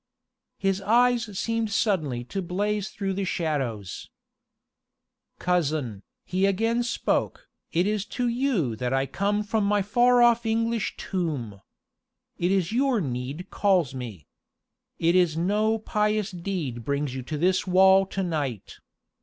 [0.57, 4.09] His eyes seemed suddenly to blaze through the shadows.
[5.37, 10.43] "Cousin," he again spoke, "it is to you that I come from my far off
[10.43, 11.61] English tomb.
[12.39, 14.25] It was your need called me.
[14.97, 18.79] It is no pious deed brings you to this wall to night.